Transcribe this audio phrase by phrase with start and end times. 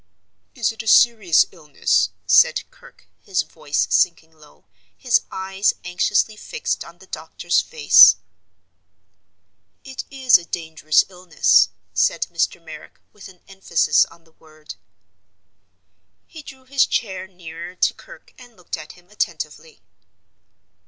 [0.55, 4.65] "Is it a serious illness?" said Kirke his voice sinking low,
[4.97, 8.15] his eyes anxiously fixed on the doctor's face.
[9.83, 12.59] "It is a dangerous illness," said Mr.
[12.59, 14.73] Merrick, with an emphasis on the word.
[16.25, 19.81] He drew his chair nearer to Kirke and looked at him attentively.